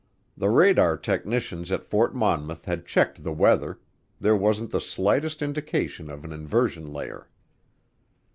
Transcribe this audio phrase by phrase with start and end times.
[0.35, 3.77] The radar technicians at Fort Monmouth had checked the weather
[4.19, 7.29] there wasn't the slightest indication of an inversion layer.